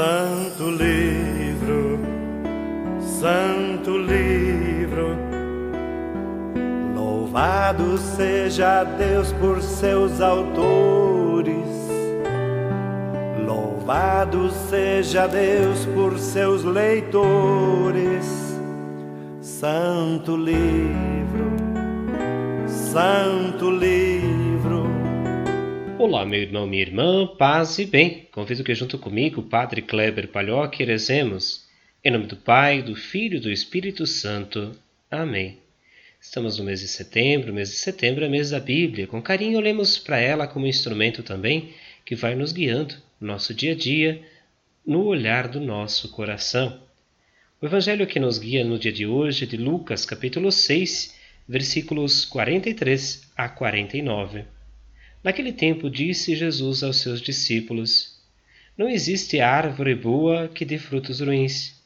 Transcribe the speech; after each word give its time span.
Santo 0.00 0.70
livro, 0.70 2.00
Santo 3.02 3.98
livro, 3.98 5.14
louvado 6.94 7.98
seja 7.98 8.82
Deus 8.82 9.30
por 9.34 9.60
seus 9.60 10.22
autores, 10.22 11.68
louvado 13.46 14.50
seja 14.70 15.26
Deus 15.26 15.84
por 15.94 16.18
seus 16.18 16.64
leitores. 16.64 18.24
Santo 19.42 20.34
livro, 20.34 21.50
Santo 22.66 23.70
livro. 23.70 24.09
Olá, 26.02 26.24
meu 26.24 26.40
irmão, 26.40 26.66
minha 26.66 26.80
irmã, 26.80 27.26
paz 27.26 27.78
e 27.78 27.84
bem. 27.84 28.26
Convido 28.32 28.64
que 28.64 28.74
junto 28.74 28.98
comigo, 28.98 29.42
Padre 29.42 29.82
Kleber 29.82 30.28
Palhoque, 30.28 30.82
rezemos. 30.82 31.68
Em 32.02 32.10
nome 32.10 32.26
do 32.26 32.38
Pai, 32.38 32.80
do 32.80 32.96
Filho 32.96 33.36
e 33.36 33.40
do 33.40 33.50
Espírito 33.50 34.06
Santo. 34.06 34.72
Amém. 35.10 35.58
Estamos 36.18 36.56
no 36.56 36.64
mês 36.64 36.80
de 36.80 36.88
setembro, 36.88 37.52
mês 37.52 37.68
de 37.68 37.76
setembro 37.76 38.24
é 38.24 38.30
mês 38.30 38.48
da 38.48 38.58
Bíblia. 38.58 39.06
Com 39.06 39.20
carinho 39.20 39.58
olhemos 39.58 39.98
para 39.98 40.18
ela 40.18 40.46
como 40.48 40.66
instrumento 40.66 41.22
também 41.22 41.74
que 42.02 42.16
vai 42.16 42.34
nos 42.34 42.50
guiando 42.50 42.94
no 43.20 43.26
nosso 43.26 43.52
dia 43.52 43.72
a 43.72 43.76
dia, 43.76 44.22
no 44.86 45.04
olhar 45.04 45.48
do 45.48 45.60
nosso 45.60 46.08
coração. 46.12 46.80
O 47.60 47.66
evangelho 47.66 48.06
que 48.06 48.18
nos 48.18 48.38
guia 48.38 48.64
no 48.64 48.78
dia 48.78 48.90
de 48.90 49.06
hoje 49.06 49.44
é 49.44 49.46
de 49.46 49.58
Lucas, 49.58 50.06
capítulo 50.06 50.50
6, 50.50 51.14
versículos 51.46 52.24
43 52.24 53.30
a 53.36 53.50
49. 53.50 54.59
Naquele 55.22 55.52
tempo 55.52 55.90
disse 55.90 56.34
Jesus 56.34 56.82
aos 56.82 56.96
seus 56.96 57.20
discípulos: 57.20 58.18
Não 58.76 58.88
existe 58.88 59.38
árvore 59.38 59.94
boa 59.94 60.48
que 60.48 60.64
dê 60.64 60.78
frutos 60.78 61.20
ruins, 61.20 61.78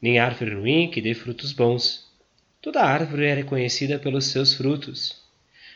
nem 0.00 0.18
árvore 0.18 0.54
ruim 0.54 0.90
que 0.90 1.00
dê 1.00 1.14
frutos 1.14 1.52
bons. 1.52 2.06
Toda 2.60 2.82
árvore 2.82 3.24
é 3.24 3.34
reconhecida 3.34 3.98
pelos 3.98 4.26
seus 4.26 4.52
frutos. 4.52 5.16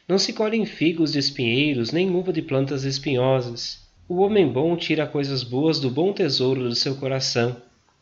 Não 0.07 0.19
se 0.19 0.35
colhem 0.35 0.67
figos 0.67 1.13
de 1.13 1.19
espinheiros, 1.19 1.91
nem 1.91 2.11
uva 2.11 2.33
de 2.33 2.43
plantas 2.43 2.85
espinhosas. 2.85 3.81
O 4.07 4.17
homem 4.17 4.47
bom 4.47 4.77
tira 4.77 5.07
coisas 5.07 5.43
boas 5.43 5.81
do 5.81 5.91
bom 5.91 6.13
tesouro 6.13 6.69
do 6.69 6.75
seu 6.75 6.97
coração, 6.97 7.61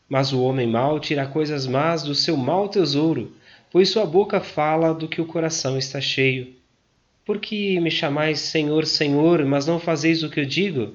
mas 0.09 0.33
o 0.33 0.41
homem 0.43 0.67
mau 0.67 0.99
tira 0.99 1.25
coisas 1.25 1.65
más 1.65 2.03
do 2.03 2.13
seu 2.13 2.35
mau 2.35 2.67
tesouro, 2.67 3.33
pois 3.71 3.89
sua 3.89 4.05
boca 4.05 4.41
fala 4.41 4.93
do 4.93 5.07
que 5.07 5.21
o 5.21 5.25
coração 5.25 5.77
está 5.77 5.99
cheio. 6.01 6.53
Por 7.25 7.39
que 7.39 7.79
me 7.79 7.89
chamais 7.89 8.39
Senhor, 8.39 8.85
Senhor, 8.85 9.43
mas 9.45 9.65
não 9.65 9.79
fazeis 9.79 10.21
o 10.21 10.29
que 10.29 10.41
eu 10.41 10.45
digo? 10.45 10.93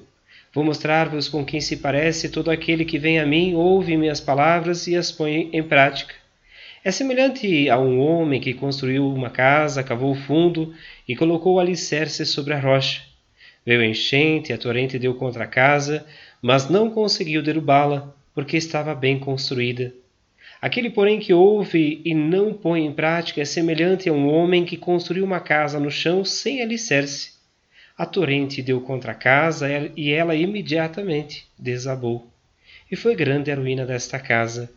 Vou 0.53 0.63
mostrar-vos 0.63 1.27
com 1.27 1.43
quem 1.43 1.59
se 1.59 1.75
parece 1.75 2.29
todo 2.29 2.49
aquele 2.49 2.85
que 2.85 2.97
vem 2.97 3.19
a 3.19 3.25
mim, 3.25 3.53
ouve 3.53 3.97
minhas 3.97 4.21
palavras 4.21 4.87
e 4.87 4.95
as 4.95 5.11
põe 5.11 5.49
em 5.51 5.61
prática. 5.61 6.15
É 6.85 6.89
semelhante 6.89 7.69
a 7.69 7.77
um 7.77 7.99
homem 7.99 8.39
que 8.39 8.53
construiu 8.53 9.13
uma 9.13 9.29
casa, 9.29 9.83
cavou 9.83 10.15
fundo 10.15 10.73
e 11.05 11.17
colocou 11.17 11.55
o 11.55 11.59
alicerce 11.59 12.25
sobre 12.25 12.53
a 12.53 12.59
rocha. 12.59 13.01
Veio 13.65 13.81
a 13.81 13.85
enchente, 13.85 14.53
a 14.53 14.57
torrente 14.57 14.97
deu 14.97 15.13
contra 15.15 15.43
a 15.43 15.47
casa, 15.47 16.05
mas 16.41 16.69
não 16.69 16.89
conseguiu 16.89 17.43
derrubá-la, 17.43 18.15
porque 18.33 18.55
estava 18.55 18.95
bem 18.95 19.19
construída. 19.19 19.93
Aquele, 20.61 20.91
porém, 20.91 21.19
que 21.19 21.33
ouve 21.33 22.01
e 22.05 22.13
não 22.13 22.53
põe 22.53 22.85
em 22.85 22.93
prática 22.93 23.41
é 23.41 23.45
semelhante 23.45 24.07
a 24.07 24.13
um 24.13 24.27
homem 24.31 24.63
que 24.63 24.77
construiu 24.77 25.25
uma 25.25 25.39
casa 25.39 25.79
no 25.79 25.89
chão 25.89 26.23
sem 26.23 26.61
alicerce. 26.61 27.31
A 27.97 28.05
torrente 28.05 28.61
deu 28.61 28.79
contra 28.79 29.13
a 29.13 29.15
casa 29.15 29.67
e 29.97 30.11
ela 30.11 30.35
imediatamente 30.35 31.47
desabou. 31.57 32.27
E 32.91 32.95
foi 32.95 33.15
grande 33.15 33.51
a 33.51 33.55
ruína 33.55 33.87
desta 33.87 34.19
casa. 34.19 34.71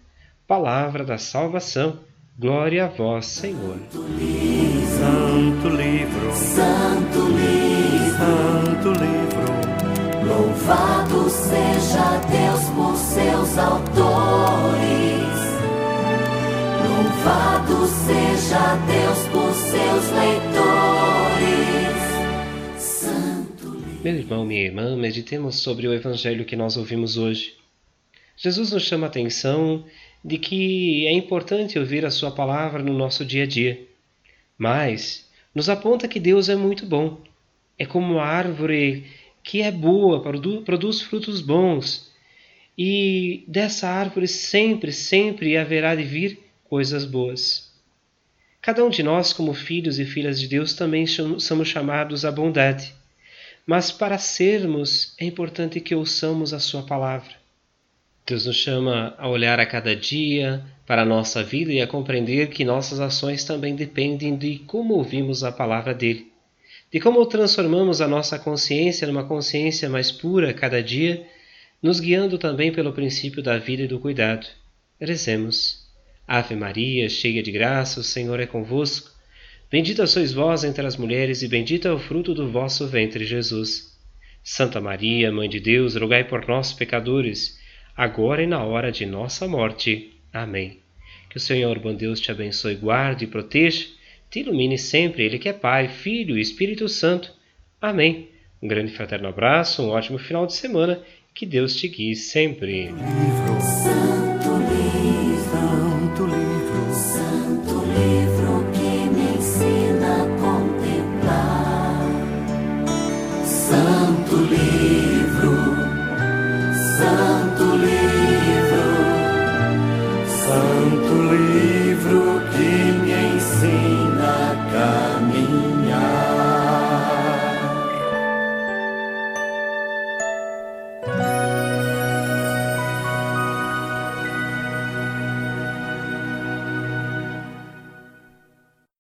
Palavra 0.46 1.04
da 1.04 1.18
salvação. 1.18 2.00
Glória 2.38 2.86
a 2.86 2.88
vós, 2.88 3.26
Senhor. 3.26 3.78
Santo 3.90 5.68
livro, 5.68 6.32
Santo 6.34 7.28
livro, 7.28 7.94
Santo 8.18 8.88
livro, 8.88 10.26
louvado 10.26 11.28
seja 11.28 12.18
Deus 12.28 12.33
Meu 24.04 24.16
irmão, 24.16 24.44
minha 24.44 24.60
irmã, 24.60 24.94
meditemos 24.94 25.60
sobre 25.60 25.88
o 25.88 25.94
evangelho 25.94 26.44
que 26.44 26.54
nós 26.54 26.76
ouvimos 26.76 27.16
hoje. 27.16 27.54
Jesus 28.36 28.70
nos 28.70 28.82
chama 28.82 29.06
a 29.06 29.08
atenção 29.08 29.82
de 30.22 30.36
que 30.36 31.06
é 31.06 31.12
importante 31.12 31.78
ouvir 31.78 32.04
a 32.04 32.10
sua 32.10 32.30
palavra 32.30 32.82
no 32.82 32.92
nosso 32.92 33.24
dia 33.24 33.44
a 33.44 33.46
dia, 33.46 33.82
mas 34.58 35.26
nos 35.54 35.70
aponta 35.70 36.06
que 36.06 36.20
Deus 36.20 36.50
é 36.50 36.54
muito 36.54 36.84
bom. 36.84 37.18
É 37.78 37.86
como 37.86 38.12
uma 38.12 38.22
árvore 38.22 39.06
que 39.42 39.62
é 39.62 39.70
boa, 39.70 40.20
produz 40.20 41.00
frutos 41.00 41.40
bons, 41.40 42.12
e 42.76 43.42
dessa 43.48 43.88
árvore 43.88 44.28
sempre, 44.28 44.92
sempre 44.92 45.56
haverá 45.56 45.94
de 45.94 46.02
vir 46.02 46.40
coisas 46.64 47.06
boas. 47.06 47.72
Cada 48.60 48.84
um 48.84 48.90
de 48.90 49.02
nós, 49.02 49.32
como 49.32 49.54
filhos 49.54 49.98
e 49.98 50.04
filhas 50.04 50.38
de 50.38 50.46
Deus, 50.46 50.74
também 50.74 51.06
somos 51.06 51.68
chamados 51.68 52.26
à 52.26 52.30
bondade. 52.30 52.92
Mas 53.66 53.90
para 53.90 54.18
sermos, 54.18 55.14
é 55.18 55.24
importante 55.24 55.80
que 55.80 55.94
ouçamos 55.94 56.52
a 56.52 56.58
Sua 56.58 56.82
palavra. 56.82 57.34
Deus 58.26 58.46
nos 58.46 58.56
chama 58.56 59.14
a 59.18 59.28
olhar 59.28 59.60
a 59.60 59.66
cada 59.66 59.94
dia 59.94 60.64
para 60.86 61.02
a 61.02 61.06
nossa 61.06 61.42
vida 61.42 61.72
e 61.72 61.80
a 61.80 61.86
compreender 61.86 62.48
que 62.48 62.64
nossas 62.64 63.00
ações 63.00 63.44
também 63.44 63.74
dependem 63.74 64.36
de 64.36 64.58
como 64.60 64.94
ouvimos 64.94 65.44
a 65.44 65.52
palavra 65.52 65.94
dele, 65.94 66.30
de 66.92 67.00
como 67.00 67.24
transformamos 67.26 68.00
a 68.00 68.08
nossa 68.08 68.38
consciência 68.38 69.06
numa 69.06 69.24
consciência 69.24 69.88
mais 69.88 70.12
pura 70.12 70.52
cada 70.52 70.82
dia, 70.82 71.26
nos 71.82 72.00
guiando 72.00 72.38
também 72.38 72.72
pelo 72.72 72.92
princípio 72.92 73.42
da 73.42 73.58
vida 73.58 73.82
e 73.82 73.88
do 73.88 73.98
cuidado. 73.98 74.46
Rezemos. 75.00 75.84
Ave 76.26 76.54
Maria, 76.54 77.08
cheia 77.10 77.42
de 77.42 77.52
graça, 77.52 78.00
o 78.00 78.04
Senhor 78.04 78.40
é 78.40 78.46
convosco. 78.46 79.13
Bendita 79.70 80.06
sois 80.06 80.32
vós 80.32 80.62
entre 80.62 80.86
as 80.86 80.96
mulheres, 80.96 81.42
e 81.42 81.48
bendito 81.48 81.88
é 81.88 81.92
o 81.92 81.98
fruto 81.98 82.34
do 82.34 82.48
vosso 82.48 82.86
ventre, 82.86 83.24
Jesus. 83.24 83.94
Santa 84.42 84.80
Maria, 84.80 85.32
Mãe 85.32 85.48
de 85.48 85.58
Deus, 85.58 85.96
rogai 85.96 86.22
por 86.22 86.46
nós, 86.46 86.72
pecadores, 86.72 87.58
agora 87.96 88.42
e 88.42 88.46
na 88.46 88.62
hora 88.62 88.92
de 88.92 89.06
nossa 89.06 89.48
morte. 89.48 90.12
Amém. 90.32 90.78
Que 91.30 91.38
o 91.38 91.40
Senhor, 91.40 91.78
bom 91.78 91.94
Deus, 91.94 92.20
te 92.20 92.30
abençoe, 92.30 92.74
guarde 92.74 93.24
e 93.24 93.28
proteja, 93.28 93.86
te 94.30 94.40
ilumine 94.40 94.78
sempre, 94.78 95.24
Ele 95.24 95.38
que 95.38 95.48
é 95.48 95.52
Pai, 95.52 95.88
Filho 95.88 96.36
e 96.36 96.40
Espírito 96.40 96.88
Santo. 96.88 97.32
Amém. 97.80 98.28
Um 98.62 98.68
grande 98.68 98.92
fraterno 98.92 99.28
abraço, 99.28 99.82
um 99.82 99.88
ótimo 99.88 100.18
final 100.18 100.46
de 100.46 100.54
semana, 100.54 101.02
que 101.34 101.44
Deus 101.44 101.74
te 101.74 101.88
guie 101.88 102.14
sempre. 102.14 102.90